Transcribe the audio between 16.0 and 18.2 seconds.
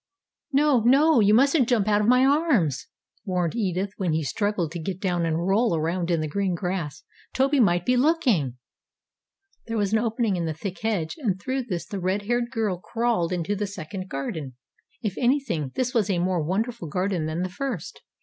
a more wonderful garden than the first.